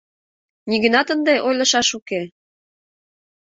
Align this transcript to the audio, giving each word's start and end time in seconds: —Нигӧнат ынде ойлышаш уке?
—Нигӧнат 0.69 1.07
ынде 1.15 1.33
ойлышаш 1.47 1.89
уке? 1.97 2.21